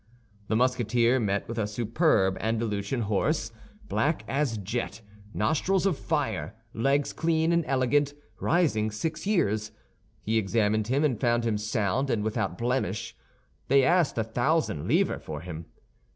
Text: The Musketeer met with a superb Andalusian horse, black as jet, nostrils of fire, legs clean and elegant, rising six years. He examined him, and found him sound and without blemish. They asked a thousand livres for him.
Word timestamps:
The 0.47 0.55
Musketeer 0.55 1.19
met 1.19 1.47
with 1.47 1.59
a 1.59 1.67
superb 1.67 2.35
Andalusian 2.39 3.01
horse, 3.01 3.51
black 3.87 4.23
as 4.27 4.57
jet, 4.57 5.01
nostrils 5.31 5.85
of 5.85 5.95
fire, 5.95 6.55
legs 6.73 7.13
clean 7.13 7.51
and 7.51 7.63
elegant, 7.67 8.15
rising 8.39 8.89
six 8.89 9.27
years. 9.27 9.71
He 10.23 10.39
examined 10.39 10.87
him, 10.87 11.03
and 11.03 11.19
found 11.21 11.43
him 11.45 11.59
sound 11.59 12.09
and 12.09 12.23
without 12.23 12.57
blemish. 12.57 13.15
They 13.67 13.83
asked 13.83 14.17
a 14.17 14.23
thousand 14.23 14.87
livres 14.87 15.21
for 15.21 15.41
him. 15.41 15.67